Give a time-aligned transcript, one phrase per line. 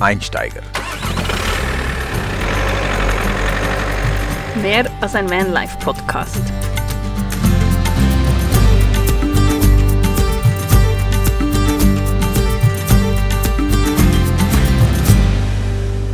[0.00, 0.62] Einsteiger.
[4.62, 6.40] Mehr als ein Vanlife-Podcast.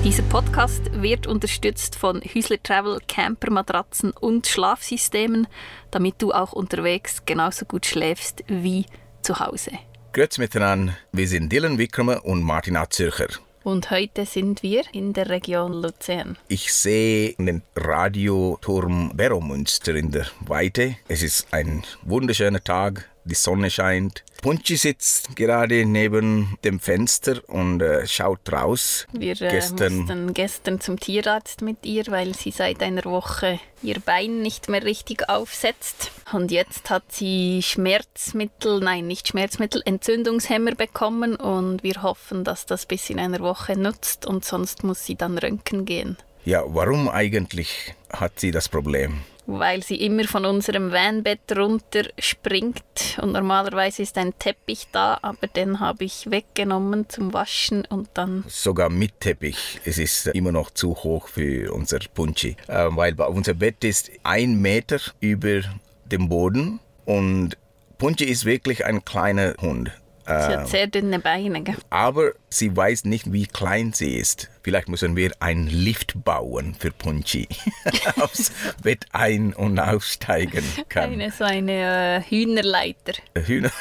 [0.04, 5.46] Dieser Podcast wird unterstützt von Hüsler Travel Campermatratzen und Schlafsystemen,
[5.90, 8.86] damit du auch unterwegs genauso gut schläfst wie
[9.22, 9.72] zu Hause.
[10.12, 13.28] Grüezi miteinander, wir sind Dylan Wickramer und Martin Azürcher.
[13.66, 16.38] Und heute sind wir in der Region Luzern.
[16.46, 20.94] Ich sehe den Radioturm Beromünster in der Weite.
[21.08, 24.22] Es ist ein wunderschöner Tag, die Sonne scheint.
[24.42, 29.06] Punchi sitzt gerade neben dem Fenster und äh, schaut raus.
[29.12, 33.98] Wir äh, Gestern- mussten gestern zum Tierarzt mit ihr, weil sie seit einer Woche ihr
[34.00, 36.10] Bein nicht mehr richtig aufsetzt.
[36.32, 42.86] Und jetzt hat sie Schmerzmittel, nein, nicht Schmerzmittel, Entzündungshemmer bekommen und wir hoffen, dass das
[42.86, 46.16] bis in einer Woche nutzt und sonst muss sie dann röntgen gehen.
[46.44, 49.22] Ja, warum eigentlich hat sie das Problem?
[49.46, 55.46] Weil sie immer von unserem Vanbett runter springt und normalerweise ist ein Teppich da, aber
[55.46, 59.80] den habe ich weggenommen zum Waschen und dann Sogar mit Teppich.
[59.84, 64.60] Es ist immer noch zu hoch für unser Punchi, äh, weil unser Bett ist ein
[64.60, 65.60] Meter über
[66.04, 67.56] dem Boden und
[67.98, 69.90] Punchi ist wirklich ein kleiner Hund.
[70.26, 71.62] Sie hat sehr dünne Beine.
[71.62, 71.76] Gell?
[71.90, 74.50] Aber sie weiß nicht, wie klein sie ist.
[74.62, 77.48] Vielleicht müssen wir einen Lift bauen für Punchi.
[78.20, 78.52] Aufs
[78.82, 81.12] Bett ein- und aussteigen kann.
[81.12, 83.14] Eine so eine äh, Hühnerleiter.
[83.36, 83.70] Hühner.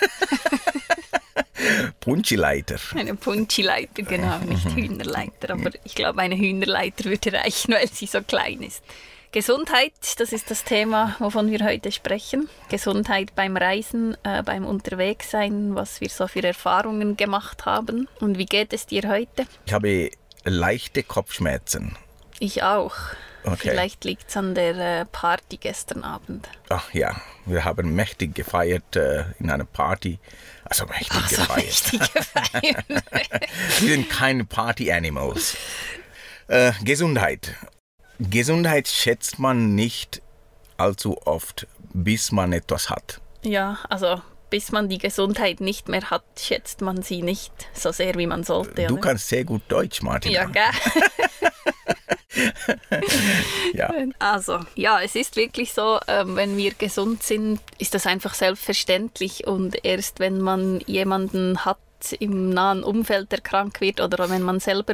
[2.00, 2.76] Punchi-Leiter.
[2.96, 5.54] Eine Punchi-Leiter, genau, nicht Hühnerleiter.
[5.54, 8.84] Aber ich glaube, eine Hühnerleiter würde reichen, weil sie so klein ist.
[9.36, 12.48] Gesundheit, das ist das Thema, wovon wir heute sprechen.
[12.70, 18.08] Gesundheit beim Reisen, äh, beim Unterwegssein, was wir so für Erfahrungen gemacht haben.
[18.22, 19.46] Und wie geht es dir heute?
[19.66, 20.10] Ich habe
[20.46, 21.98] leichte Kopfschmerzen.
[22.40, 22.96] Ich auch.
[23.44, 23.72] Okay.
[23.72, 26.48] Vielleicht liegt es an der äh, Party gestern Abend.
[26.70, 27.14] Ach ja,
[27.46, 30.18] wir haben mächtig gefeiert äh, in einer Party.
[30.64, 31.62] Also mächtig So gefeiert.
[31.62, 32.86] richtig gefeiert.
[33.82, 35.58] Wir sind keine Party-Animals.
[36.48, 37.54] Äh, Gesundheit.
[38.20, 40.22] Gesundheit schätzt man nicht
[40.78, 43.22] allzu oft, bis man etwas hat.
[43.44, 48.16] Ja, also bis man die Gesundheit nicht mehr hat, schätzt man sie nicht so sehr,
[48.16, 48.88] wie man sollte.
[48.88, 49.02] Du oder?
[49.02, 50.32] kannst sehr gut Deutsch, Martin.
[50.32, 50.64] ja, gell?
[53.74, 53.94] ja.
[54.20, 59.48] Also, ja, es ist wirklich so, ähm, wenn wir gesund sind, ist das einfach selbstverständlich.
[59.48, 61.78] Und erst wenn man jemanden hat
[62.14, 64.94] im nahen Umfeld, der krank wird, oder wenn man selber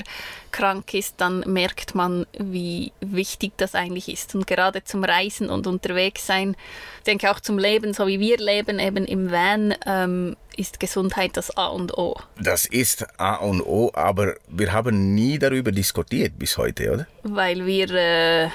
[0.52, 4.36] krank ist, dann merkt man, wie wichtig das eigentlich ist.
[4.36, 6.56] Und gerade zum Reisen und unterwegs sein,
[7.00, 11.38] ich denke auch zum Leben, so wie wir leben, eben im Van, ähm, ist Gesundheit
[11.38, 12.16] das A und O.
[12.40, 17.08] Das ist A und O, aber wir haben nie darüber diskutiert bis heute, oder?
[17.24, 18.50] Weil wir äh,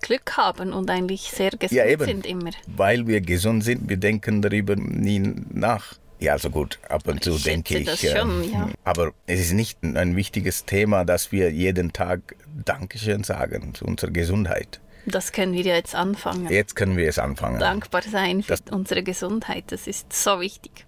[0.00, 2.04] Glück haben und eigentlich sehr gesund Ja, eben.
[2.04, 2.50] sind immer.
[2.66, 5.94] Weil wir gesund sind, wir denken darüber nie nach.
[6.20, 7.86] Ja, also gut, ab und zu Ich denke ich.
[7.86, 8.68] das schon, ja.
[8.84, 12.34] Aber es ist nicht ein wichtiges Thema, dass wir jeden Tag
[12.64, 14.80] Dankeschön sagen zu unserer Gesundheit.
[15.06, 16.50] Das können wir ja jetzt anfangen.
[16.50, 17.60] Jetzt können wir es anfangen.
[17.60, 20.84] Dankbar sein für unsere Gesundheit, das ist so wichtig.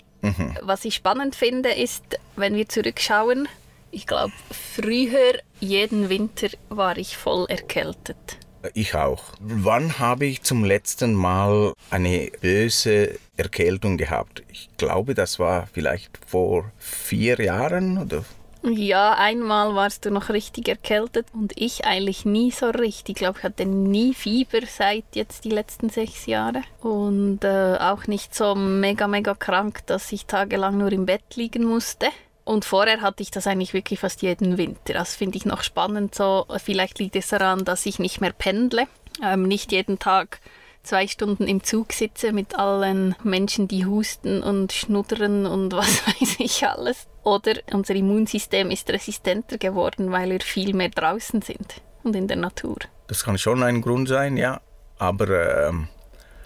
[0.60, 2.04] Was ich spannend finde, ist,
[2.36, 3.48] wenn wir zurückschauen,
[3.90, 8.38] ich glaube, früher, jeden Winter war ich voll erkältet.
[8.74, 9.24] Ich auch.
[9.40, 14.42] Wann habe ich zum letzten Mal eine böse Erkältung gehabt?
[14.50, 18.24] Ich glaube, das war vielleicht vor vier Jahren oder
[18.62, 23.16] Ja, einmal warst du noch richtig erkältet und ich eigentlich nie so richtig.
[23.16, 28.06] Ich glaube, ich hatte nie Fieber seit jetzt die letzten sechs Jahre und äh, auch
[28.06, 32.08] nicht so mega, mega krank, dass ich tagelang nur im Bett liegen musste.
[32.44, 34.92] Und vorher hatte ich das eigentlich wirklich fast jeden Winter.
[34.92, 36.46] Das finde ich noch spannend so.
[36.62, 38.88] Vielleicht liegt es daran, dass ich nicht mehr pendle,
[39.22, 40.40] ähm, nicht jeden Tag
[40.82, 46.36] zwei Stunden im Zug sitze mit allen Menschen, die husten und schnuddern und was weiß
[46.38, 47.06] ich alles.
[47.22, 52.38] Oder unser Immunsystem ist resistenter geworden, weil wir viel mehr draußen sind und in der
[52.38, 52.78] Natur.
[53.08, 54.60] das kann schon ein Grund sein, ja.
[54.98, 55.88] Aber ähm,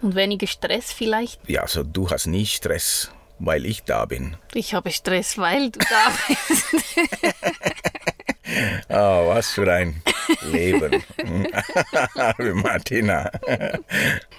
[0.03, 1.41] Und weniger Stress vielleicht.
[1.49, 4.37] ja, also du hast nie Stress, weil ich da bin.
[4.53, 6.13] Ich habe Stress, weil du da
[6.49, 6.65] bist.
[8.88, 10.02] Oh, was für ein
[10.43, 11.02] Leben.
[12.62, 13.31] Martina.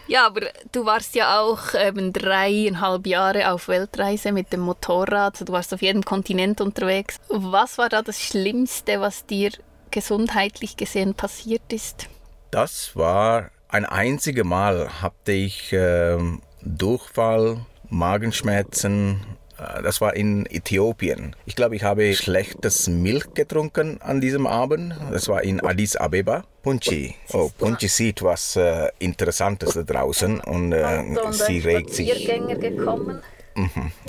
[0.08, 0.42] ja, aber
[0.72, 5.48] du warst ja auch ähm, dreieinhalb Jahre auf Weltreise mit dem Motorrad.
[5.48, 7.18] Du warst auf jedem Kontinent unterwegs.
[7.30, 9.52] Was war da das Schlimmste, was dir
[9.92, 12.08] gesundheitlich gesehen passiert ist?
[12.52, 21.36] Das war ein einziges Mal, hatte ich ähm, Durchfall, Magenschmerzen, Äh, Das war in Äthiopien.
[21.46, 24.96] Ich glaube, ich habe schlechtes Milch getrunken an diesem Abend.
[25.12, 26.44] Das war in Addis Abeba.
[26.62, 27.16] Punchi.
[27.32, 32.10] Oh, Punchi sieht was äh, Interessantes da draußen und äh, sie regt sich.
[32.10, 33.22] Spaziergänger gekommen.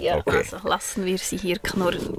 [0.00, 0.38] Ja, okay.
[0.38, 2.18] also lassen wir sie hier knurren.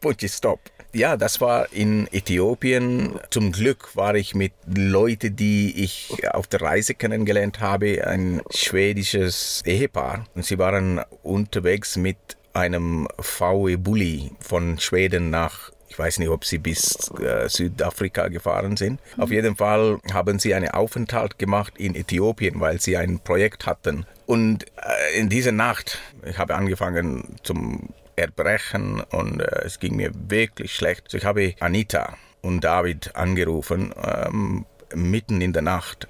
[0.00, 0.60] Punchi, stopp.
[0.98, 3.20] Ja, das war in Äthiopien.
[3.30, 9.62] Zum Glück war ich mit Leuten, die ich auf der Reise kennengelernt habe, ein schwedisches
[9.64, 10.26] Ehepaar.
[10.34, 12.16] Und sie waren unterwegs mit
[12.52, 18.76] einem VW Bulli von Schweden nach ich weiß nicht, ob sie bis äh, Südafrika gefahren
[18.76, 19.00] sind.
[19.16, 24.04] Auf jeden Fall haben sie einen Aufenthalt gemacht in Äthiopien, weil sie ein Projekt hatten.
[24.26, 30.10] Und äh, in dieser Nacht, ich habe angefangen zum Erbrechen und äh, es ging mir
[30.14, 31.04] wirklich schlecht.
[31.08, 36.08] So, ich habe Anita und David angerufen, ähm, mitten in der Nacht.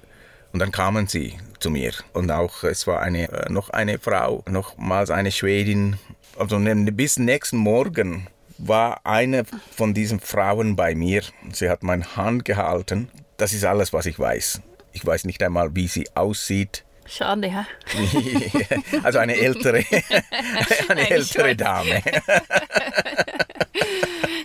[0.51, 1.91] Und dann kamen sie zu mir.
[2.13, 5.97] Und auch es war eine, äh, noch eine Frau, nochmals eine Schwedin.
[6.37, 8.27] Also ne- bis nächsten Morgen
[8.57, 9.43] war eine
[9.75, 11.21] von diesen Frauen bei mir.
[11.53, 13.09] Sie hat meine Hand gehalten.
[13.37, 14.61] Das ist alles, was ich weiß.
[14.91, 16.83] Ich weiß nicht einmal, wie sie aussieht.
[17.09, 17.65] Schade, ja.
[19.03, 19.83] Also eine ältere,
[20.89, 22.03] eine ältere Dame.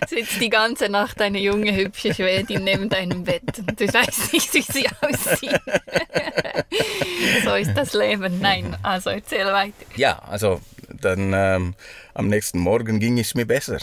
[0.07, 4.53] Sitzt die ganze Nacht eine junge, hübsche Schwedin neben deinem Bett und du weißt nicht,
[4.53, 5.61] wie sie aussieht.
[7.43, 8.39] so ist das Leben.
[8.39, 9.73] Nein, also erzähl weiter.
[9.95, 11.75] Ja, also dann ähm,
[12.13, 13.79] am nächsten Morgen ging es mir besser.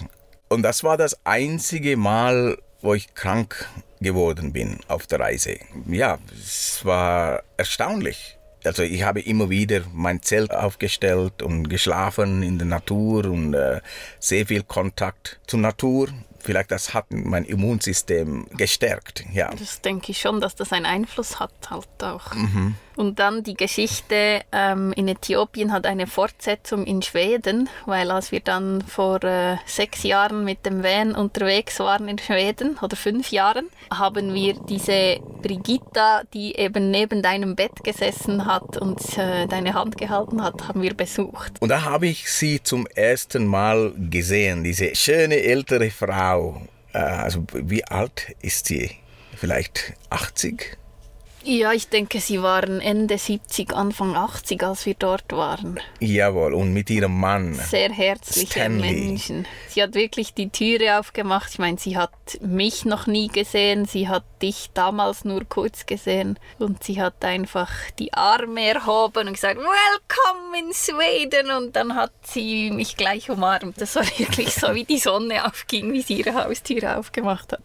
[0.48, 3.68] Und das war das einzige Mal, wo ich krank
[4.00, 5.56] geworden bin auf der Reise.
[5.86, 8.36] Ja, es war erstaunlich.
[8.64, 13.80] Also ich habe immer wieder mein Zelt aufgestellt und geschlafen in der Natur und äh,
[14.18, 16.08] sehr viel Kontakt zur Natur.
[16.38, 19.24] Vielleicht das hat mein Immunsystem gestärkt.
[19.32, 22.32] Ja, Das denke ich schon, dass das einen Einfluss hat halt auch.
[22.96, 28.40] Und dann die Geschichte ähm, in Äthiopien hat eine Fortsetzung in Schweden, weil als wir
[28.40, 33.68] dann vor äh, sechs Jahren mit dem Van unterwegs waren in Schweden oder fünf Jahren,
[33.90, 39.96] haben wir diese Brigitta, die eben neben deinem Bett gesessen hat und äh, deine Hand
[39.96, 41.52] gehalten hat, haben wir besucht.
[41.60, 46.62] Und da habe ich sie zum ersten Mal gesehen, diese schöne ältere Frau.
[46.92, 48.90] Äh, Also wie alt ist sie?
[49.36, 50.78] Vielleicht 80?
[51.44, 55.80] Ja, ich denke, sie waren Ende 70, Anfang 80, als wir dort waren.
[55.98, 57.54] Jawohl, und mit ihrem Mann.
[57.54, 58.92] sehr herzliche Stanley.
[58.92, 59.46] Menschen.
[59.68, 61.50] Sie hat wirklich die Türe aufgemacht.
[61.52, 63.86] Ich meine, sie hat mich noch nie gesehen.
[63.86, 66.38] Sie hat dich damals nur kurz gesehen.
[66.58, 71.50] Und sie hat einfach die Arme erhoben und gesagt, Welcome in Sweden.
[71.50, 73.80] Und dann hat sie mich gleich umarmt.
[73.80, 77.62] Das war wirklich so, wie die Sonne aufging, wie sie ihre Haustüre aufgemacht hat.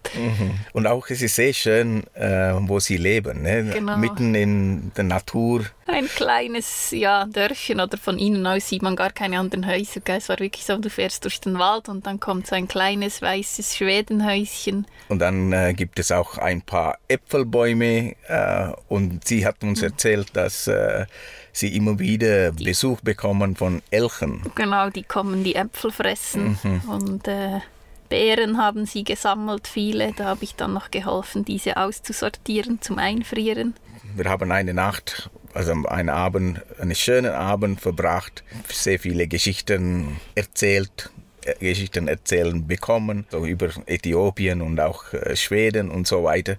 [0.73, 3.41] Und auch es ist sehr schön, äh, wo sie leben.
[3.41, 3.66] Ne?
[3.73, 3.97] Genau.
[3.97, 5.65] Mitten in der Natur.
[5.85, 10.01] Ein kleines ja, Dörfchen oder von innen aus sieht man gar keine anderen Häuser.
[10.01, 10.17] gell?
[10.17, 13.21] Es war wirklich so, du fährst durch den Wald und dann kommt so ein kleines
[13.21, 14.85] weißes Schwedenhäuschen.
[15.09, 18.15] Und dann äh, gibt es auch ein paar Äpfelbäume.
[18.27, 21.05] Äh, und sie hat uns erzählt, dass äh,
[21.51, 24.41] sie immer wieder Besuch bekommen von Elchen.
[24.55, 27.59] Genau, die kommen die Äpfel fressen und äh,
[28.09, 30.13] Beeren haben sie gesammelt, viele.
[30.13, 33.73] Da habe ich dann noch geholfen, diese auszusortieren zum Einfrieren.
[34.15, 41.09] Wir haben eine Nacht, also einen Abend, einen schönen Abend verbracht, sehr viele Geschichten erzählt,
[41.45, 46.57] äh, Geschichten erzählen bekommen, so über Äthiopien und auch äh, Schweden und so weiter.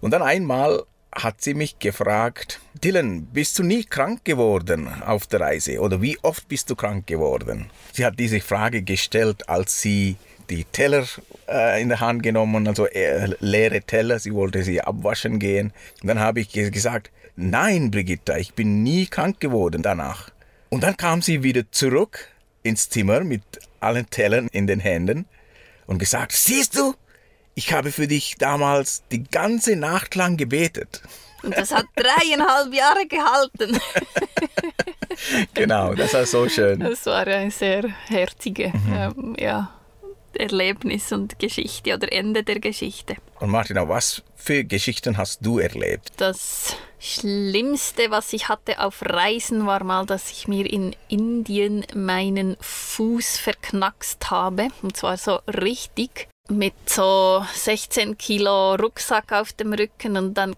[0.00, 5.40] Und dann einmal hat sie mich gefragt, Dylan, bist du nie krank geworden auf der
[5.40, 7.70] Reise oder wie oft bist du krank geworden?
[7.92, 10.16] Sie hat diese Frage gestellt, als sie
[10.50, 11.06] die Teller
[11.48, 15.72] äh, in der Hand genommen, also äh, leere Teller, sie wollte sie abwaschen gehen.
[16.02, 20.30] Und dann habe ich ge- gesagt, nein, Brigitta, ich bin nie krank geworden danach.
[20.68, 22.28] Und dann kam sie wieder zurück
[22.62, 23.42] ins Zimmer mit
[23.80, 25.26] allen Tellern in den Händen
[25.86, 26.94] und gesagt, siehst du,
[27.54, 31.02] ich habe für dich damals die ganze Nacht lang gebetet.
[31.42, 33.78] Und das hat dreieinhalb Jahre gehalten.
[35.54, 36.80] Genau, das war so schön.
[36.80, 39.70] Das war ein sehr herzige ähm, ja,
[40.34, 43.16] Erlebnis und Geschichte oder Ende der Geschichte.
[43.38, 46.12] Und Martina, was für Geschichten hast du erlebt?
[46.16, 52.56] Das Schlimmste, was ich hatte auf Reisen, war mal, dass ich mir in Indien meinen
[52.60, 54.68] Fuß verknackst habe.
[54.82, 60.54] Und zwar so richtig mit so 16 Kilo Rucksack auf dem Rücken und dann,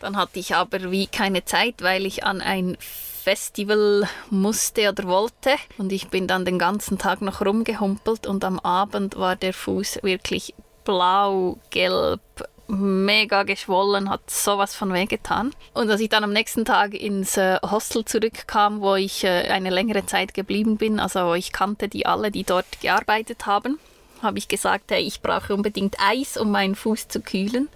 [0.00, 5.56] dann hatte ich aber wie keine Zeit, weil ich an ein Festival musste oder wollte
[5.76, 10.00] und ich bin dann den ganzen Tag noch rumgehumpelt und am Abend war der Fuß
[10.02, 12.20] wirklich blau, gelb,
[12.68, 15.52] mega geschwollen, hat sowas von wehgetan.
[15.72, 19.70] Und als ich dann am nächsten Tag ins äh, Hostel zurückkam, wo ich äh, eine
[19.70, 23.78] längere Zeit geblieben bin, also ich kannte die alle, die dort gearbeitet haben,
[24.24, 27.68] habe ich gesagt, hey, ich brauche unbedingt Eis, um meinen Fuß zu kühlen.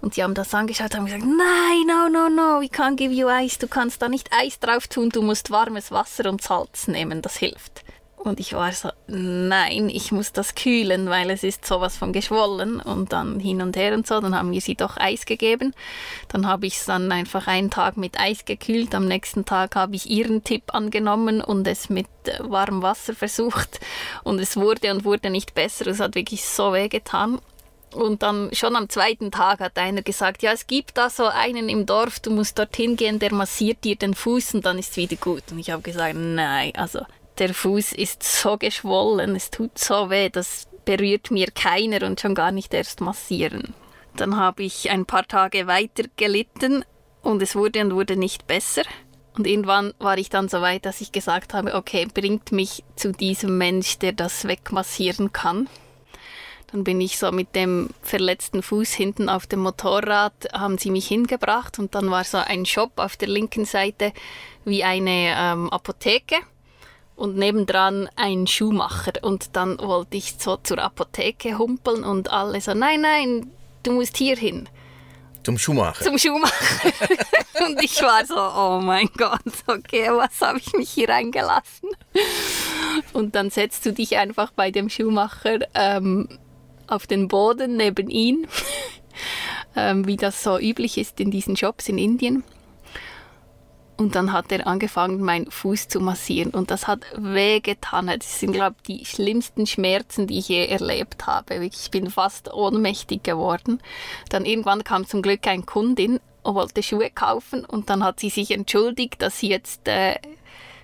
[0.00, 3.14] Und sie haben das angeschaut und haben gesagt, nein, no, no, no, we can't give
[3.14, 3.58] you Eis.
[3.58, 7.36] Du kannst da nicht Eis drauf tun, du musst warmes Wasser und Salz nehmen, das
[7.36, 7.84] hilft.
[8.24, 12.80] Und ich war so, nein, ich muss das kühlen, weil es ist sowas von geschwollen.
[12.80, 15.74] Und dann hin und her und so, dann haben wir sie doch Eis gegeben.
[16.28, 18.94] Dann habe ich es dann einfach einen Tag mit Eis gekühlt.
[18.94, 23.80] Am nächsten Tag habe ich ihren Tipp angenommen und es mit äh, warmem Wasser versucht.
[24.22, 25.88] Und es wurde und wurde nicht besser.
[25.88, 27.40] Es hat wirklich so weh getan.
[27.92, 31.68] Und dann schon am zweiten Tag hat einer gesagt, ja, es gibt da so einen
[31.68, 34.96] im Dorf, du musst dorthin gehen, der massiert dir den Fuß und dann ist es
[34.96, 35.42] wieder gut.
[35.50, 37.00] Und ich habe gesagt, nein, also
[37.38, 42.34] der Fuß ist so geschwollen, es tut so weh, das berührt mir keiner und schon
[42.34, 43.74] gar nicht erst massieren.
[44.16, 46.84] Dann habe ich ein paar Tage weiter gelitten
[47.22, 48.82] und es wurde und wurde nicht besser.
[49.34, 53.12] Und irgendwann war ich dann so weit, dass ich gesagt habe, okay, bringt mich zu
[53.12, 55.68] diesem Mensch, der das wegmassieren kann.
[56.70, 61.06] Dann bin ich so mit dem verletzten Fuß hinten auf dem Motorrad, haben sie mich
[61.06, 64.12] hingebracht und dann war so ein Shop auf der linken Seite
[64.64, 66.36] wie eine ähm, Apotheke
[67.16, 69.12] und nebendran ein Schuhmacher.
[69.22, 73.50] Und dann wollte ich so zur Apotheke humpeln und alle so, nein, nein,
[73.82, 74.68] du musst hier hin.
[75.44, 76.04] Zum Schuhmacher.
[76.04, 76.92] Zum Schuhmacher.
[77.66, 81.90] und ich war so, oh mein Gott, okay, was habe ich mich hier eingelassen?
[83.12, 86.28] Und dann setzt du dich einfach bei dem Schuhmacher ähm,
[86.86, 88.46] auf den Boden neben ihn,
[89.76, 92.44] ähm, wie das so üblich ist in diesen Shops in Indien.
[94.02, 96.50] Und dann hat er angefangen, meinen Fuß zu massieren.
[96.50, 98.08] Und das hat wehgetan.
[98.08, 101.64] Das sind, glaube ich, die schlimmsten Schmerzen, die ich je erlebt habe.
[101.64, 103.80] Ich bin fast ohnmächtig geworden.
[104.28, 107.64] Dann irgendwann kam zum Glück eine Kundin und wollte Schuhe kaufen.
[107.64, 110.16] Und dann hat sie sich entschuldigt, dass sie jetzt äh,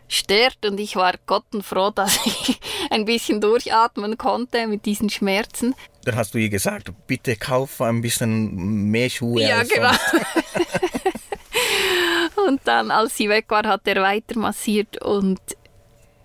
[0.07, 0.65] stört.
[0.65, 2.61] Und ich war gottenfroh, dass ich
[2.91, 5.75] ein bisschen durchatmen konnte mit diesen Schmerzen.
[6.05, 9.43] Dann hast du ihr gesagt, bitte kauf ein bisschen mehr Schuhe.
[9.43, 9.91] Ja, genau.
[12.69, 15.41] Dann, als sie weg war, hat er weiter massiert und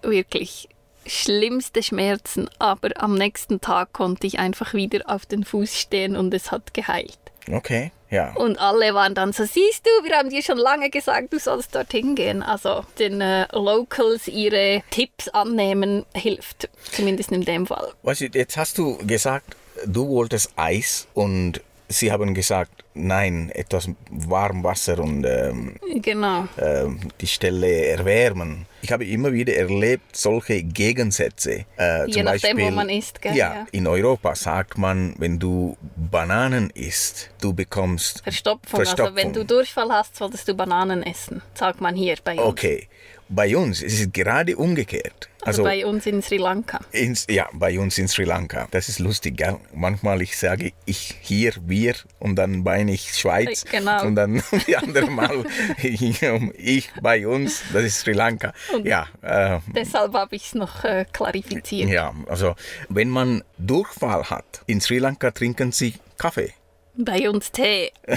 [0.02, 0.68] wirklich
[1.06, 2.50] schlimmste Schmerzen.
[2.60, 6.74] Aber am nächsten Tag konnte ich einfach wieder auf den Fuß stehen und es hat
[6.74, 7.18] geheilt.
[7.50, 8.34] Okay, ja.
[8.34, 11.74] Und alle waren dann so, siehst du, wir haben dir schon lange gesagt, du sollst
[11.76, 12.44] dorthin gehen.
[12.44, 17.94] Also den äh, Locals ihre Tipps annehmen hilft, zumindest in dem Fall.
[18.02, 23.90] Weißt du, jetzt hast du gesagt, du wolltest Eis und Sie haben gesagt, nein, etwas
[24.10, 26.48] warm Wasser und ähm, genau.
[26.62, 28.66] ähm, die Stelle erwärmen.
[28.82, 31.66] Ich habe immer wieder erlebt solche Gegensätze.
[31.78, 33.22] Äh, Je zum nachdem, Beispiel, wo man ist.
[33.22, 33.36] Gell?
[33.36, 33.66] Ja, Ja.
[33.72, 38.80] in Europa sagt man, wenn du Bananen isst, du bekommst Verstopfung.
[38.82, 39.34] Also wenn Verstopfung.
[39.34, 41.42] du Durchfall hast, solltest du Bananen essen.
[41.54, 42.42] Sagt man hier bei uns.
[42.42, 42.88] Okay,
[43.30, 45.30] bei uns ist es gerade umgekehrt.
[45.46, 46.80] Also, bei uns in Sri Lanka.
[46.92, 48.68] Ins, ja, bei uns in Sri Lanka.
[48.72, 49.58] Das ist lustig, gell?
[49.74, 53.66] Manchmal ich sage ich hier, wir und dann meine ich Schweiz.
[53.66, 54.06] Genau.
[54.06, 55.44] Und dann die andere Mal
[55.82, 58.54] ich, bei uns, das ist Sri Lanka.
[58.84, 61.90] ja, äh, Deshalb habe ich es noch äh, klarifiziert.
[61.90, 62.56] ja, also
[62.90, 66.54] wenn man Durchfall hat, in Sri Lanka trinken sie Kaffee.
[66.96, 67.92] Bei uns Tee.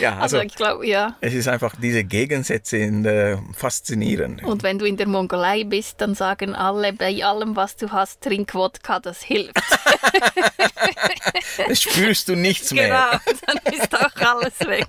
[0.00, 1.16] Ja, Also, also, ich glaube, ja.
[1.20, 4.42] es ist einfach diese Gegensätze in, äh, faszinierend.
[4.44, 8.20] Und wenn du in der Mongolei bist, dann sagen alle, bei allem, was du hast,
[8.20, 9.54] trink Wodka, das hilft.
[11.68, 12.88] Das spürst du nichts mehr.
[12.88, 14.86] genau, dann ist auch alles weg.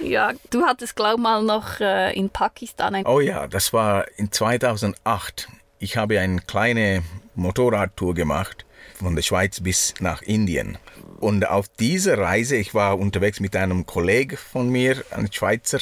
[0.00, 4.06] ja, du hattest, glaube ich, mal noch äh, in Pakistan ein Oh ja, das war
[4.16, 5.48] in 2008.
[5.78, 7.02] Ich habe eine kleine
[7.34, 8.66] Motorradtour gemacht
[8.98, 10.78] von der Schweiz bis nach Indien.
[11.20, 15.80] Und auf dieser Reise, ich war unterwegs mit einem Kollegen von mir, einem Schweizer.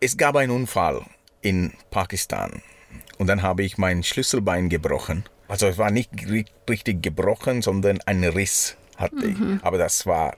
[0.00, 1.02] Es gab einen Unfall
[1.40, 2.62] in Pakistan.
[3.18, 5.24] Und dann habe ich mein Schlüsselbein gebrochen.
[5.48, 9.36] Also es war nicht ri- richtig gebrochen, sondern ein Riss hatte ich.
[9.62, 10.36] Aber das war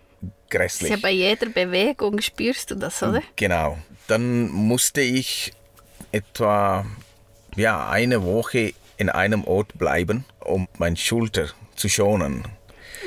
[0.50, 0.90] grässlich.
[0.90, 3.22] ja, bei jeder Bewegung spürst du das, oder?
[3.36, 3.78] Genau.
[4.08, 5.52] Dann musste ich
[6.12, 6.86] etwa
[7.56, 12.44] ja, eine Woche in einem Ort bleiben, um meine Schulter zu schonen.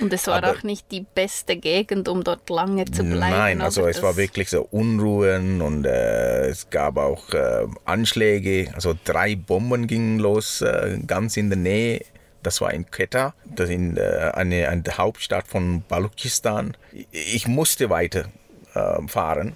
[0.01, 3.37] Und es war Aber- auch nicht die beste Gegend, um dort lange zu bleiben.
[3.37, 8.71] Nein, also es war wirklich so Unruhen und äh, es gab auch äh, Anschläge.
[8.75, 12.03] Also drei Bomben gingen los, äh, ganz in der Nähe.
[12.43, 16.75] Das war in Quetta, das in äh, eine, eine Hauptstadt von Balochistan.
[17.11, 18.25] Ich musste weiter
[18.73, 19.53] äh, fahren,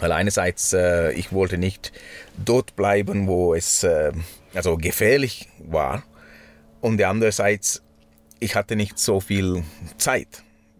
[0.00, 1.92] weil einerseits äh, ich wollte nicht
[2.44, 3.86] dort bleiben, wo es
[4.52, 6.02] also gefährlich war,
[6.80, 7.83] und andererseits
[8.44, 9.64] ich hatte nicht so viel
[9.96, 10.28] Zeit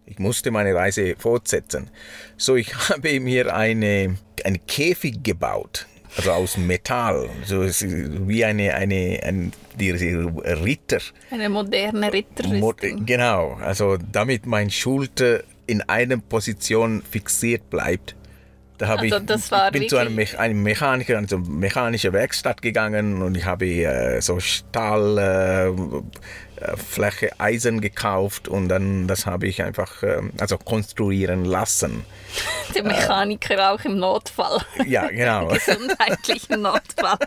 [0.05, 1.89] Ich musste meine Reise fortsetzen.
[2.37, 9.19] So, ich habe mir eine, einen Käfig gebaut, also aus Metall, so wie eine, eine,
[9.23, 10.99] ein, die Ritter.
[11.31, 13.05] Eine moderne Ritterrüstung.
[13.05, 18.15] Genau, also damit mein Schulter in einer Position fixiert bleibt.
[18.77, 23.35] Da habe Also ich, bin zu einem, Me einem Mechaniker, also mechanische Werkstatt gegangen und
[23.37, 26.03] ich habe äh, so Stahlfläche,
[26.57, 32.05] äh, Fläche Eisen gekauft und dann das habe ich einfach äh, also konstruieren lassen.
[32.75, 34.59] Der Mechaniker auch im Notfall.
[34.85, 35.47] Ja, genau.
[35.65, 37.17] Gesundheitlichen Notfall.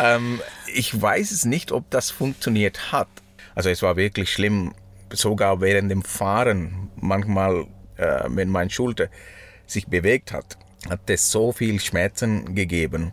[0.00, 0.40] ähm,
[0.74, 3.08] ich weiß es nicht, ob das funktioniert hat.
[3.54, 4.74] Also es war wirklich schlimm,
[5.12, 6.90] sogar während dem Fahren.
[6.96, 9.08] Manchmal, äh, wenn meine Schulter
[9.66, 10.58] sich bewegt hat,
[10.88, 13.12] hat es so viel Schmerzen gegeben.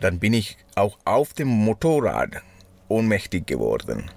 [0.00, 2.42] Dann bin ich auch auf dem Motorrad
[2.88, 4.10] ohnmächtig geworden.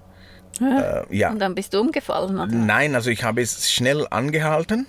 [0.60, 1.30] Äh, ja.
[1.30, 2.46] Und dann bist du umgefallen, oder?
[2.46, 4.88] Nein, also ich habe es schnell angehalten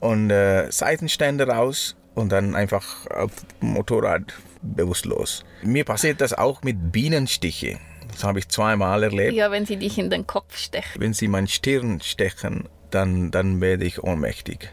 [0.00, 5.44] und äh, Seitenständer raus und dann einfach auf dem Motorrad bewusstlos.
[5.62, 7.78] Mir passiert das auch mit Bienenstiche.
[8.10, 9.34] Das habe ich zweimal erlebt.
[9.34, 11.00] Ja, wenn sie dich in den Kopf stechen.
[11.00, 14.70] Wenn sie meine Stirn stechen, dann, dann werde ich ohnmächtig.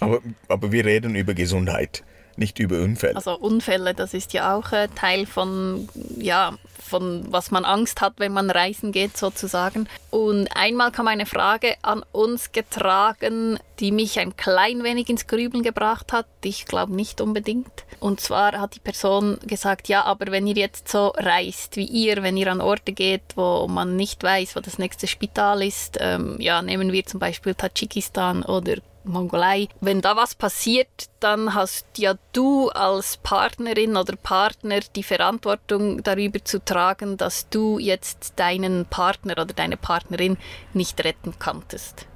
[0.00, 2.02] Aber, aber wir reden über Gesundheit,
[2.36, 3.16] nicht über Unfälle.
[3.16, 6.56] Also Unfälle, das ist ja auch äh, Teil von, ja,
[6.90, 9.88] von was man Angst hat, wenn man reisen geht sozusagen.
[10.10, 15.62] Und einmal kam eine Frage an uns getragen, die mich ein klein wenig ins Grübeln
[15.62, 16.26] gebracht hat.
[16.42, 17.84] Ich glaube nicht unbedingt.
[18.00, 22.22] Und zwar hat die Person gesagt, ja, aber wenn ihr jetzt so reist wie ihr,
[22.22, 26.36] wenn ihr an Orte geht, wo man nicht weiß, wo das nächste Spital ist, ähm,
[26.40, 29.68] ja, nehmen wir zum Beispiel Tadschikistan oder Mongolei.
[29.80, 36.44] Wenn da was passiert, dann hast ja du als Partnerin oder Partner die Verantwortung darüber
[36.44, 40.36] zu tragen, dass du jetzt deinen Partner oder deine Partnerin
[40.74, 42.06] nicht retten konntest.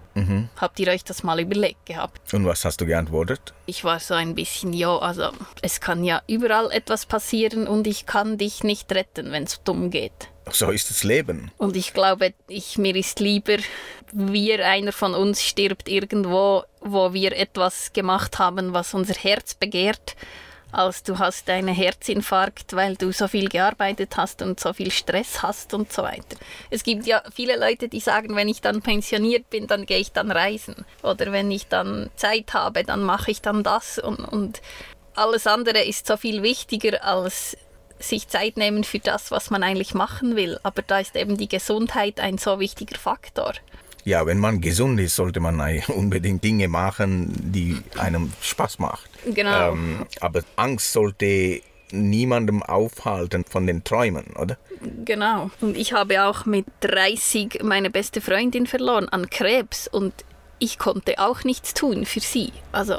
[0.56, 2.32] Habt ihr euch das mal überlegt gehabt?
[2.32, 3.52] Und was hast du geantwortet?
[3.66, 8.06] Ich war so ein bisschen, ja, also es kann ja überall etwas passieren und ich
[8.06, 10.12] kann dich nicht retten, wenn es dumm geht.
[10.52, 11.50] So ist das Leben.
[11.56, 13.56] Und ich glaube, ich, mir ist lieber,
[14.12, 20.14] wir, einer von uns stirbt irgendwo, wo wir etwas gemacht haben, was unser Herz begehrt,
[20.70, 25.42] als du hast einen Herzinfarkt, weil du so viel gearbeitet hast und so viel Stress
[25.42, 26.37] hast und so weiter.
[26.70, 30.12] Es gibt ja viele Leute, die sagen, wenn ich dann pensioniert bin, dann gehe ich
[30.12, 30.85] dann reisen.
[31.03, 33.99] Oder wenn ich dann Zeit habe, dann mache ich dann das.
[33.99, 34.61] Und, und
[35.14, 37.57] alles andere ist so viel wichtiger als
[38.01, 40.59] sich Zeit nehmen für das, was man eigentlich machen will.
[40.62, 43.55] Aber da ist eben die Gesundheit ein so wichtiger Faktor.
[44.04, 49.08] Ja, wenn man gesund ist, sollte man unbedingt Dinge machen, die einem Spaß macht.
[49.26, 49.72] Genau.
[49.72, 54.58] Ähm, aber Angst sollte niemandem aufhalten von den Träumen, oder?
[55.04, 55.50] Genau.
[55.60, 60.12] Und ich habe auch mit 30 meine beste Freundin verloren an Krebs und
[60.58, 62.52] ich konnte auch nichts tun für sie.
[62.72, 62.98] Also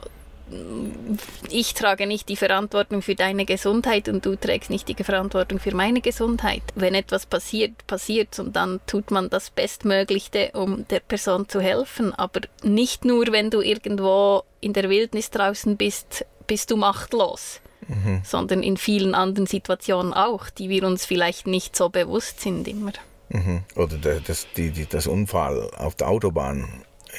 [1.49, 5.73] ich trage nicht die Verantwortung für deine Gesundheit und du trägst nicht die Verantwortung für
[5.75, 6.62] meine Gesundheit.
[6.75, 12.13] Wenn etwas passiert, passiert und dann tut man das Bestmöglichste, um der Person zu helfen.
[12.13, 17.60] Aber nicht nur, wenn du irgendwo in der Wildnis draußen bist, bist du machtlos.
[18.23, 22.93] Sondern in vielen anderen Situationen auch, die wir uns vielleicht nicht so bewusst sind immer.
[23.29, 23.62] Mhm.
[23.75, 26.67] Oder der- das, die, die, das Unfall auf der Autobahn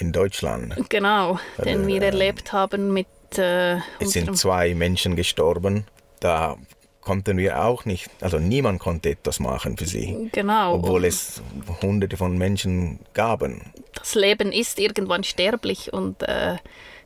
[0.00, 0.74] in Deutschland.
[0.88, 3.06] Genau, den äh, wir erlebt haben mit
[3.38, 5.86] äh, Es sind zwei Menschen gestorben.
[6.20, 6.56] Da
[7.00, 10.28] konnten wir auch nicht, also niemand konnte etwas machen für sie.
[10.32, 10.74] Genau.
[10.74, 11.40] Obwohl es
[11.80, 13.72] hunderte von Menschen gaben.
[13.94, 16.56] das Leben ist irgendwann sterblich und äh,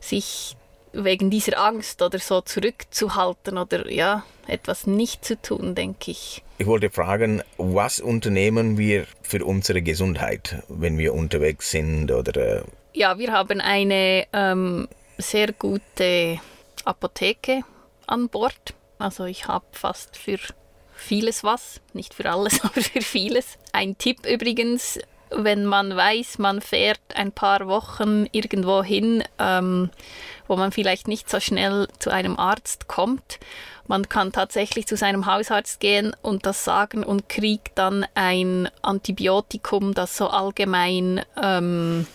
[0.01, 0.57] sich
[0.93, 6.43] wegen dieser Angst oder so zurückzuhalten oder ja, etwas nicht zu tun, denke ich.
[6.59, 12.63] Ich wollte fragen, was unternehmen wir für unsere Gesundheit, wenn wir unterwegs sind oder äh,
[12.95, 14.89] Ja, wir haben eine ähm,
[15.21, 16.41] sehr gute
[16.85, 17.63] Apotheke
[18.07, 18.75] an Bord.
[18.99, 20.39] Also ich habe fast für
[20.95, 23.59] vieles was, nicht für alles, aber für vieles.
[23.73, 24.99] Ein Tipp übrigens,
[25.31, 29.91] wenn man weiß, man fährt ein paar Wochen irgendwo hin, ähm,
[30.49, 33.39] wo man vielleicht nicht so schnell zu einem Arzt kommt.
[33.87, 39.95] Man kann tatsächlich zu seinem Hausarzt gehen und das sagen und kriegt dann ein Antibiotikum,
[39.95, 42.07] das so allgemein ähm,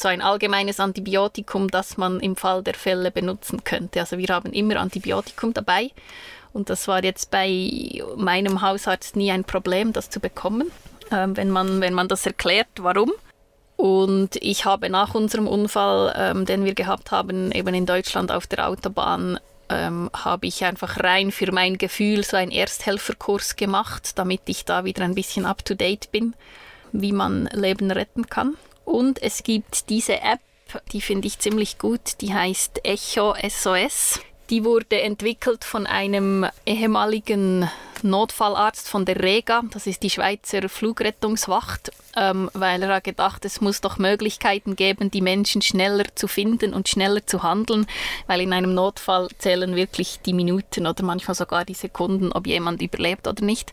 [0.00, 4.00] so ein allgemeines Antibiotikum, das man im Fall der Fälle benutzen könnte.
[4.00, 5.90] Also wir haben immer Antibiotikum dabei
[6.52, 10.70] und das war jetzt bei meinem Hausarzt nie ein Problem, das zu bekommen,
[11.10, 13.12] ähm, wenn, man, wenn man das erklärt, warum.
[13.76, 18.46] Und ich habe nach unserem Unfall, ähm, den wir gehabt haben, eben in Deutschland auf
[18.46, 19.38] der Autobahn,
[19.70, 24.84] ähm, habe ich einfach rein für mein Gefühl so einen Ersthelferkurs gemacht, damit ich da
[24.84, 26.34] wieder ein bisschen up-to-date bin,
[26.92, 28.56] wie man Leben retten kann.
[28.84, 30.40] Und es gibt diese App,
[30.92, 32.20] die finde ich ziemlich gut.
[32.20, 34.20] Die heißt Echo SOS.
[34.50, 37.70] Die wurde entwickelt von einem ehemaligen
[38.02, 43.80] Notfallarzt von der Rega, das ist die Schweizer Flugrettungswacht, ähm, weil er gedacht, es muss
[43.80, 47.86] doch Möglichkeiten geben, die Menschen schneller zu finden und schneller zu handeln,
[48.26, 52.82] weil in einem Notfall zählen wirklich die Minuten oder manchmal sogar die Sekunden, ob jemand
[52.82, 53.72] überlebt oder nicht.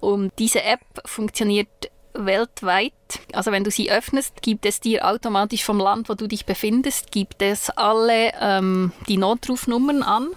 [0.00, 1.90] Und diese App funktioniert
[2.26, 2.92] weltweit.
[3.32, 7.12] Also wenn du sie öffnest, gibt es dir automatisch vom Land, wo du dich befindest,
[7.12, 10.28] gibt es alle ähm, die Notrufnummern an.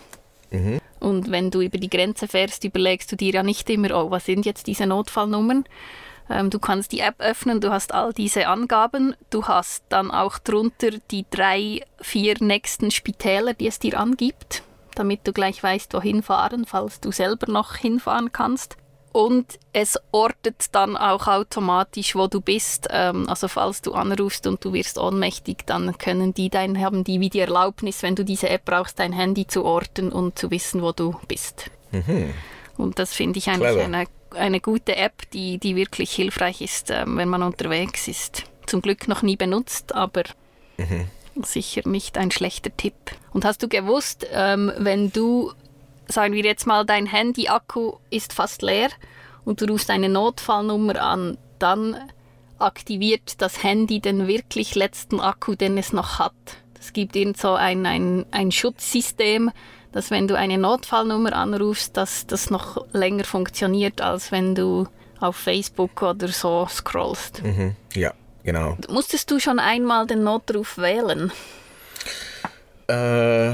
[0.51, 0.79] Mhm.
[0.99, 4.25] Und wenn du über die Grenze fährst, überlegst du dir ja nicht immer, oh, was
[4.25, 5.65] sind jetzt diese Notfallnummern?
[6.29, 10.37] Ähm, du kannst die App öffnen, du hast all diese Angaben, du hast dann auch
[10.39, 14.63] drunter die drei, vier nächsten Spitäler, die es dir angibt,
[14.95, 18.77] damit du gleich weißt, wohin fahren, falls du selber noch hinfahren kannst
[19.11, 22.87] und es ortet dann auch automatisch, wo du bist.
[22.91, 27.19] Ähm, also falls du anrufst und du wirst ohnmächtig, dann können die dein, haben die
[27.19, 30.81] wie die Erlaubnis, wenn du diese App brauchst, dein Handy zu orten und zu wissen,
[30.81, 31.69] wo du bist.
[31.91, 32.33] Mhm.
[32.77, 37.17] Und das finde ich eigentlich eine, eine gute App, die, die wirklich hilfreich ist, ähm,
[37.17, 38.43] wenn man unterwegs ist.
[38.65, 40.23] Zum Glück noch nie benutzt, aber
[40.77, 41.07] mhm.
[41.43, 42.95] sicher nicht ein schlechter Tipp.
[43.33, 45.51] Und hast du gewusst, ähm, wenn du
[46.11, 48.89] sagen wir jetzt mal, dein Handy-Akku ist fast leer
[49.45, 51.97] und du rufst eine Notfallnummer an, dann
[52.59, 56.33] aktiviert das Handy den wirklich letzten Akku, den es noch hat.
[56.79, 59.51] Es gibt irgend so ein, ein, ein Schutzsystem,
[59.91, 64.87] dass wenn du eine Notfallnummer anrufst, dass das noch länger funktioniert, als wenn du
[65.19, 67.43] auf Facebook oder so scrollst.
[67.43, 67.75] Mhm.
[67.93, 68.77] Ja, genau.
[68.89, 71.31] Musstest du schon einmal den Notruf wählen?
[72.87, 73.53] Äh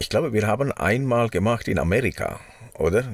[0.00, 2.40] ich glaube, wir haben einmal gemacht in Amerika,
[2.78, 3.04] oder?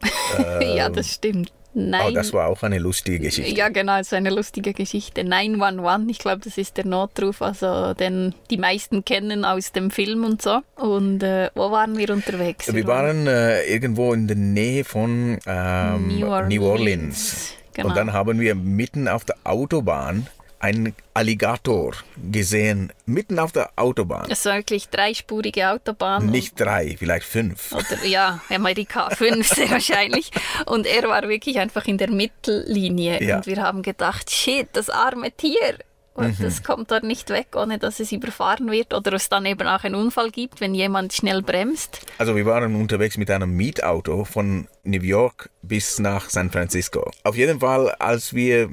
[0.60, 1.52] ja, das stimmt.
[1.72, 2.06] Nein.
[2.08, 3.56] Oh, das war auch eine lustige Geschichte.
[3.56, 5.22] Ja, genau, es ist eine lustige Geschichte.
[5.22, 10.24] 911, ich glaube, das ist der Notruf, also den die meisten kennen aus dem Film
[10.24, 10.62] und so.
[10.76, 12.72] Und äh, wo waren wir unterwegs?
[12.72, 16.54] Wir waren äh, irgendwo in der Nähe von ähm, New Orleans.
[16.54, 17.54] New Orleans.
[17.74, 17.88] Genau.
[17.88, 20.26] Und dann haben wir mitten auf der Autobahn
[20.60, 21.94] einen Alligator
[22.30, 24.26] gesehen, mitten auf der Autobahn.
[24.30, 26.26] Es war wirklich dreispurige Autobahn.
[26.26, 27.72] Nicht drei, vielleicht fünf.
[27.72, 30.30] Oder ja, Amerika, fünf sehr wahrscheinlich.
[30.66, 33.22] Und er war wirklich einfach in der Mittellinie.
[33.22, 33.36] Ja.
[33.36, 35.78] Und wir haben gedacht, shit, das arme Tier.
[36.14, 36.42] Und mhm.
[36.42, 39.84] das kommt dort nicht weg, ohne dass es überfahren wird oder es dann eben auch
[39.84, 42.00] einen Unfall gibt, wenn jemand schnell bremst.
[42.18, 47.10] Also wir waren unterwegs mit einem Mietauto von New York bis nach San Francisco.
[47.24, 48.70] Auf jeden Fall, als wir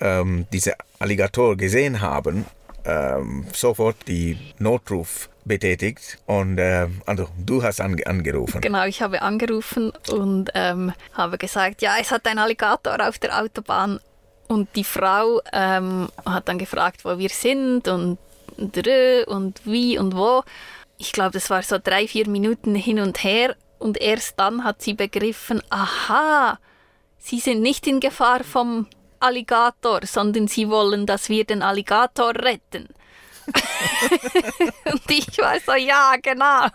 [0.00, 2.46] ähm, diese Alligator gesehen haben,
[2.84, 8.60] ähm, sofort die Notruf betätigt und äh, also du hast ange angerufen.
[8.60, 13.40] Genau, ich habe angerufen und ähm, habe gesagt, ja, es hat ein Alligator auf der
[13.40, 13.98] Autobahn
[14.46, 18.18] und die Frau ähm, hat dann gefragt, wo wir sind und
[18.56, 20.42] und wie und wo.
[20.96, 24.82] Ich glaube, das war so drei, vier Minuten hin und her und erst dann hat
[24.82, 26.58] sie begriffen, aha,
[27.18, 28.86] Sie sind nicht in Gefahr vom
[29.20, 32.88] Alligator, sondern sie wollen, dass wir den Alligator retten.
[34.92, 36.66] und ich war so, ja, genau.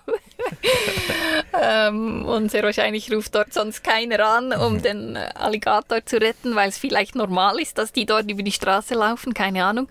[1.61, 4.81] ähm, und sehr wahrscheinlich ruft dort sonst keiner an, um mhm.
[4.81, 8.95] den Alligator zu retten, weil es vielleicht normal ist, dass die dort über die Straße
[8.95, 9.87] laufen, keine Ahnung.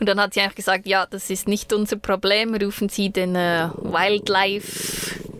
[0.00, 3.36] Und dann hat sie einfach gesagt, ja, das ist nicht unser Problem, rufen Sie den
[3.36, 5.31] äh, Wildlife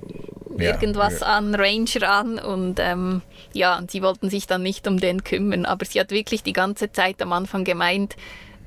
[0.59, 1.27] ja, irgendwas ja.
[1.27, 5.65] an, Ranger an und ähm, ja, und sie wollten sich dann nicht um den kümmern.
[5.65, 8.17] Aber sie hat wirklich die ganze Zeit am Anfang gemeint,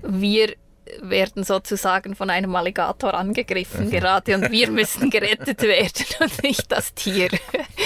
[0.02, 0.54] wir
[1.02, 3.92] werden sozusagen von einem Alligator angegriffen mhm.
[3.92, 7.30] gerade und wir müssen gerettet werden und nicht das Tier.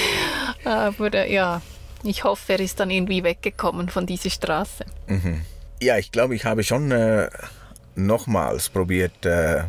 [0.65, 1.61] Aber äh, ja,
[2.03, 4.85] ich hoffe, er ist dann irgendwie weggekommen von dieser Straße.
[5.07, 5.41] Mhm.
[5.81, 7.29] Ja, ich glaube, ich habe schon äh,
[7.95, 9.63] nochmals probiert, äh,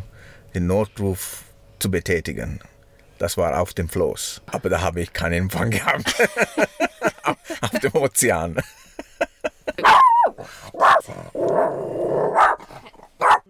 [0.53, 1.43] den Notruf
[1.79, 2.59] zu betätigen.
[3.21, 4.41] Das war auf dem Floß.
[4.47, 6.15] Aber da habe ich keinen Empfang gehabt.
[7.61, 8.57] auf dem Ozean.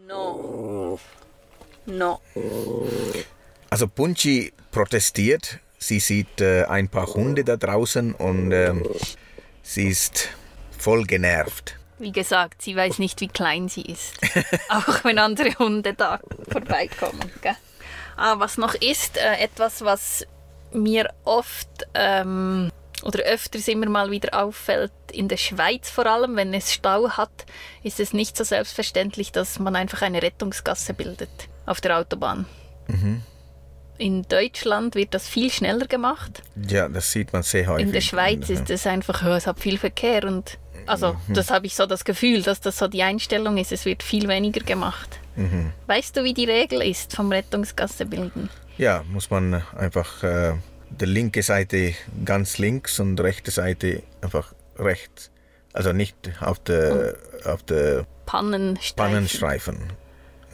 [0.06, 1.00] No.
[1.86, 2.20] No.
[3.70, 5.60] Also Punchi protestiert.
[5.78, 8.74] Sie sieht äh, ein paar Hunde da draußen und äh,
[9.64, 10.32] sie ist
[10.78, 11.78] voll genervt.
[11.98, 14.20] Wie gesagt, sie weiß nicht, wie klein sie ist.
[14.70, 17.32] Auch wenn andere Hunde da vorbeikommen.
[17.42, 17.56] Gell?
[18.18, 20.26] Ah, was noch ist, äh, etwas, was
[20.74, 22.72] mir oft ähm,
[23.04, 27.46] oder öfters immer mal wieder auffällt, in der Schweiz vor allem, wenn es Stau hat,
[27.84, 31.30] ist es nicht so selbstverständlich, dass man einfach eine Rettungsgasse bildet
[31.66, 32.46] auf der Autobahn.
[32.88, 33.22] Mhm.
[33.98, 36.42] In Deutschland wird das viel schneller gemacht.
[36.68, 37.86] Ja, das sieht man sehr häufig.
[37.86, 41.34] In der Schweiz ist es einfach, es hat viel Verkehr und also mhm.
[41.36, 44.28] das habe ich so das Gefühl, dass das so die Einstellung ist, es wird viel
[44.28, 45.20] weniger gemacht.
[45.88, 48.50] Weißt du, wie die Regel ist vom Rettungsgasse bilden?
[48.78, 50.54] Ja, muss man einfach äh,
[50.90, 51.94] die linke Seite
[52.26, 55.32] ganz links und rechte Seite einfach rechts.
[55.74, 57.16] Also nicht auf der,
[57.46, 58.84] auf der Pannenstreifen.
[58.84, 59.78] Spannenstreifen.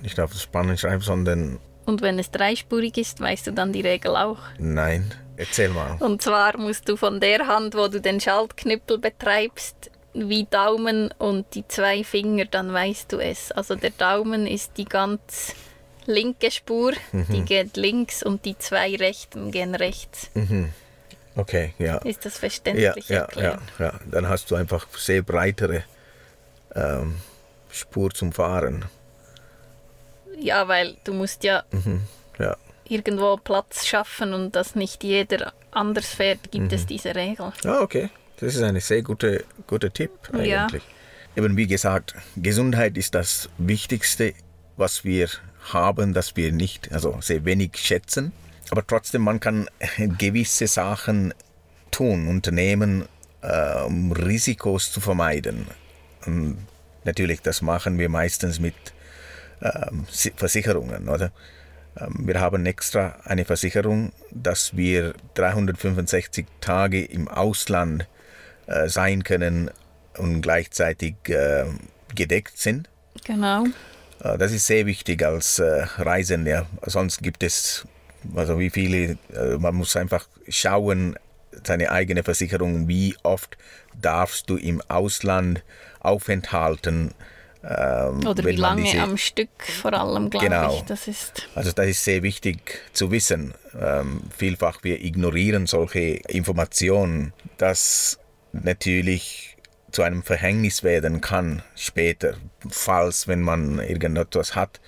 [0.01, 4.15] Nicht auf der Spannenstreifen, sondern Und wenn es dreispurig ist, weißt du dann die Regel
[4.15, 4.39] auch.
[4.59, 5.11] nein.
[5.39, 5.97] Erzähl mal.
[5.99, 11.45] Und zwar musst du von der Hand, wo du den Schaltknüppel betreibst, wie Daumen und
[11.53, 13.51] die zwei Finger, dann weißt du es.
[13.51, 15.53] Also der Daumen ist die ganz
[16.05, 20.29] linke Spur, die geht links und die zwei rechten gehen rechts.
[21.35, 21.97] Okay, ja.
[21.99, 23.59] Ist das Ja, verständlich ja, ja, erklärt?
[23.77, 23.93] ja.
[24.09, 25.83] Dann hast du einfach sehr breitere
[26.75, 27.17] ähm,
[27.69, 28.85] Spur zum Fahren.
[30.39, 31.63] Ja, weil du musst ja
[32.39, 32.55] Ja.
[32.87, 36.73] irgendwo Platz schaffen und dass nicht jeder anders fährt, gibt Mhm.
[36.73, 37.51] es diese Regel.
[37.65, 38.09] Ah, okay.
[38.39, 40.11] Das ist ein sehr guter, guter Tipp
[40.43, 40.65] Ja.
[40.65, 40.83] eigentlich.
[41.35, 44.33] Eben wie gesagt, Gesundheit ist das Wichtigste,
[44.75, 45.27] was wir
[45.71, 48.31] haben, das wir nicht, also sehr wenig schätzen.
[48.69, 49.67] Aber trotzdem, man kann
[50.17, 51.33] gewisse Sachen
[51.91, 53.05] tun, unternehmen,
[53.41, 55.67] äh, um Risikos zu vermeiden.
[56.25, 56.57] Und
[57.03, 58.75] natürlich, das machen wir meistens mit
[59.61, 61.31] ähm, Si- Versicherungen, oder?
[61.99, 68.07] Ähm, Wir haben extra eine Versicherung, dass wir 365 Tage im Ausland
[68.67, 69.71] äh, sein können
[70.17, 71.65] und gleichzeitig äh,
[72.15, 72.89] gedeckt sind.
[73.25, 73.65] Genau.
[74.23, 76.65] Äh, Das ist sehr wichtig als äh, Reisender.
[76.85, 77.85] Sonst gibt es,
[78.35, 79.17] also wie viele,
[79.59, 81.15] man muss einfach schauen,
[81.65, 83.57] seine eigene Versicherung, wie oft
[83.99, 85.63] darfst du im Ausland
[85.99, 87.13] aufenthalten.
[87.63, 89.49] ähm, Oder wie lange diese- am Stück
[89.81, 90.75] vor allem, glaube Genau.
[90.77, 90.83] ich.
[90.83, 93.53] Das ist also das ist sehr wichtig zu wissen.
[93.79, 95.99] Ähm, vielfach wir ignorieren solche
[96.29, 98.19] Informationen, das
[98.63, 99.57] natürlich
[99.91, 102.33] zu einem Verhängnis werden kann später,
[102.69, 104.79] falls wenn man irgendetwas hat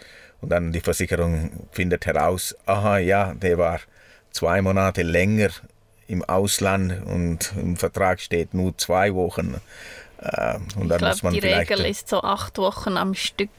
[0.41, 3.79] und dann die Versicherung findet heraus, aha ja, der war
[4.31, 5.49] zwei Monate länger
[6.07, 9.61] im Ausland und im Vertrag steht nur zwei Wochen.
[10.21, 13.49] Äh, und Ich dann muss glaube, man die Regel ist so acht Wochen am Stück.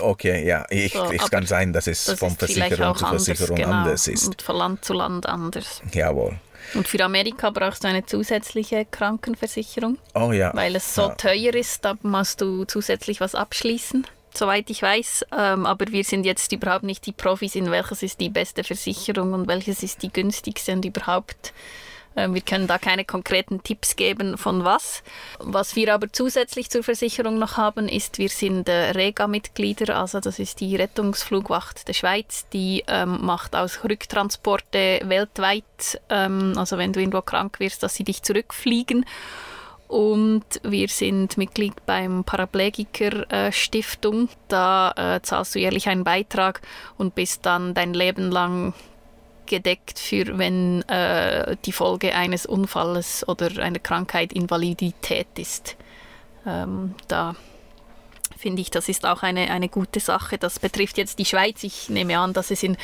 [0.00, 3.56] Okay, ja, ich, So, es kann sein, dass es Das von Versicherung zu anders, Versicherung
[3.56, 3.70] genau.
[3.70, 4.28] anders ist.
[4.28, 5.82] Und von Land zu Land anders.
[5.92, 6.36] Jawohl.
[6.74, 10.54] Und für Amerika brauchst du eine zusätzliche Krankenversicherung, Oh ja.
[10.54, 11.14] weil es so ja.
[11.14, 14.06] teuer ist, da musst du zusätzlich was abschließen.
[14.34, 18.20] Soweit ich weiß, ähm, aber wir sind jetzt überhaupt nicht die Profis in welches ist
[18.20, 21.52] die beste Versicherung und welches ist die günstigste und überhaupt.
[22.18, 25.02] Ähm, Wir können da keine konkreten Tipps geben von was.
[25.38, 30.38] Was wir aber zusätzlich zur Versicherung noch haben, ist, wir sind äh, Rega-Mitglieder, also das
[30.38, 37.00] ist die Rettungsflugwacht der Schweiz, die ähm, macht aus Rücktransporte weltweit, ähm, also wenn du
[37.00, 39.06] irgendwo krank wirst, dass sie dich zurückfliegen.
[39.86, 44.28] Und wir sind Mitglied beim Paraplegiker äh, Stiftung.
[44.48, 46.60] Da äh, zahlst du jährlich einen Beitrag
[46.98, 48.74] und bist dann dein Leben lang
[49.48, 55.76] gedeckt für wenn äh, die Folge eines Unfalles oder einer Krankheit Invalidität ist.
[56.46, 57.34] Ähm, da
[58.36, 60.38] finde ich, das ist auch eine, eine gute Sache.
[60.38, 61.64] Das betrifft jetzt die Schweiz.
[61.64, 62.76] Ich nehme an, dass es in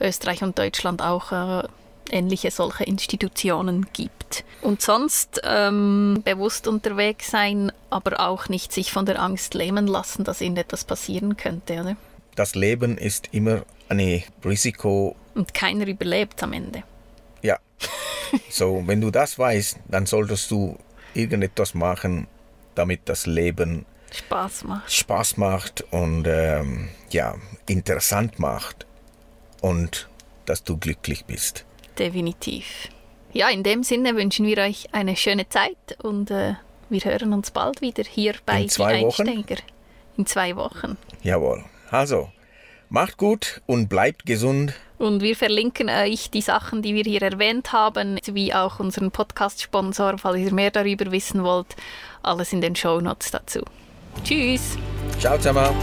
[0.00, 1.68] Österreich und Deutschland auch äh,
[2.10, 4.44] ähnliche solche Institutionen gibt.
[4.62, 10.24] Und sonst ähm, bewusst unterwegs sein, aber auch nicht sich von der Angst lähmen lassen,
[10.24, 11.80] dass ihnen etwas passieren könnte.
[11.80, 11.96] Oder?
[12.34, 13.62] Das Leben ist immer
[14.00, 15.16] ein Risiko.
[15.34, 16.82] Und keiner überlebt am Ende.
[17.42, 17.58] Ja.
[18.50, 20.76] so, wenn du das weißt, dann solltest du
[21.14, 22.26] irgendetwas machen,
[22.74, 24.92] damit das Leben Spaß macht.
[24.92, 27.34] Spaß macht und ähm, ja,
[27.66, 28.86] interessant macht
[29.60, 30.08] und
[30.44, 31.64] dass du glücklich bist.
[31.98, 32.88] Definitiv.
[33.32, 36.54] Ja, in dem Sinne wünschen wir euch eine schöne Zeit und äh,
[36.90, 39.28] wir hören uns bald wieder hier bei In zwei Die Wochen?
[39.28, 39.62] Einsteiger.
[40.18, 40.98] In zwei Wochen.
[41.22, 41.64] Jawohl.
[41.90, 42.30] Also,
[42.92, 44.74] macht gut und bleibt gesund.
[44.98, 50.18] Und wir verlinken euch die Sachen, die wir hier erwähnt haben, wie auch unseren Podcast-Sponsor,
[50.18, 51.74] falls ihr mehr darüber wissen wollt.
[52.22, 53.60] Alles in den Show Notes dazu.
[54.22, 54.76] Tschüss!
[55.18, 55.74] Ciao zusammen.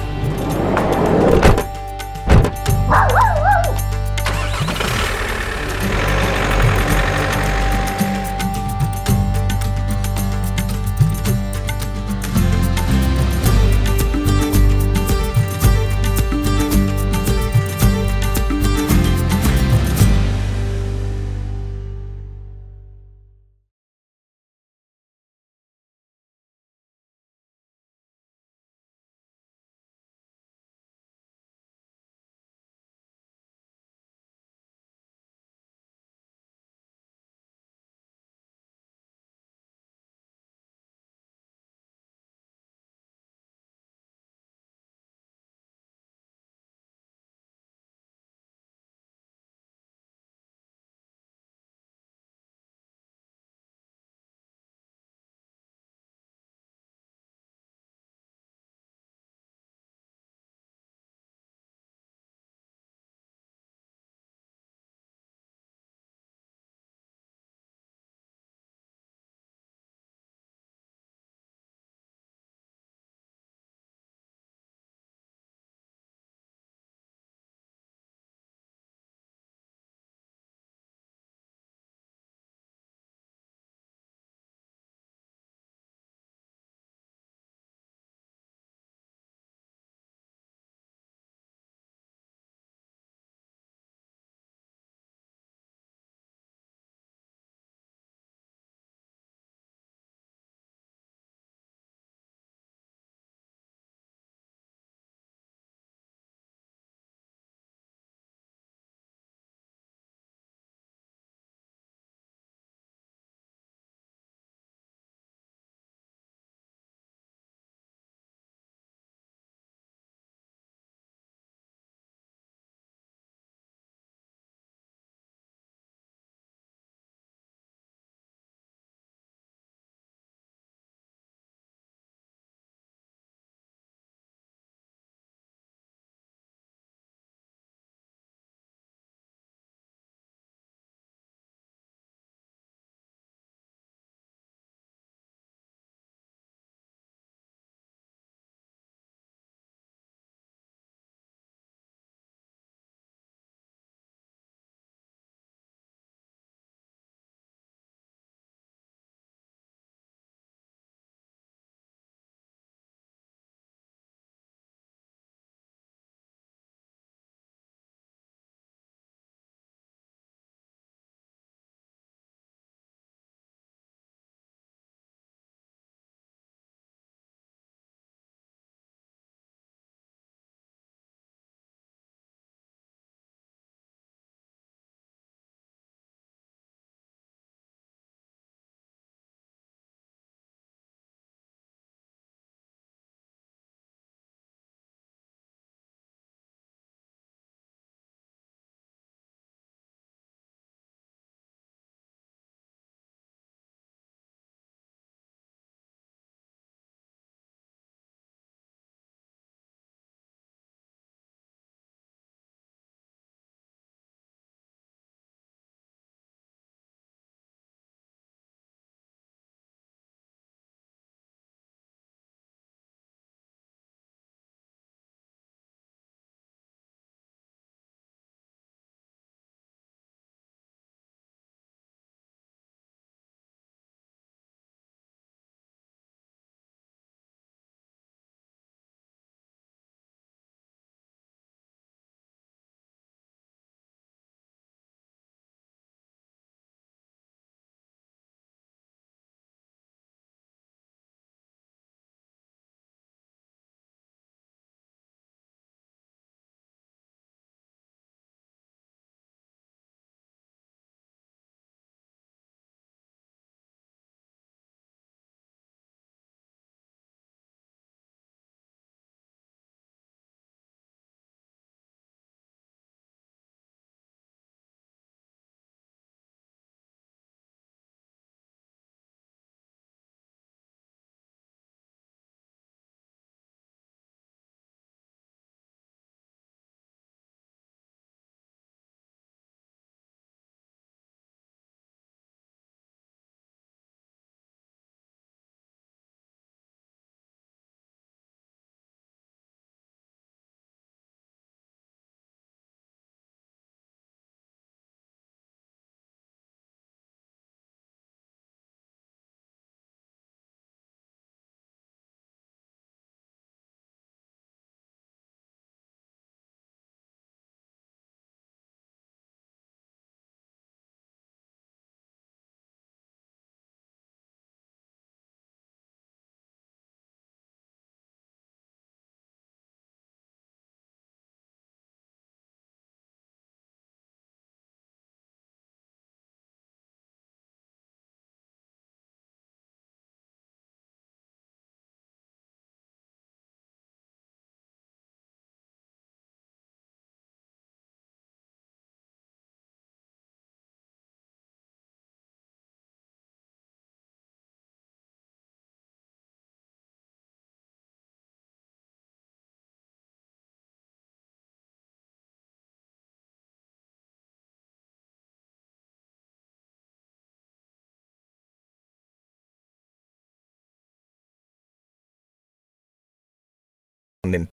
[374.31, 374.47] Den